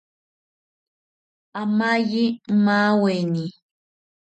Amaye 1.61 2.23
maweni 2.65 3.45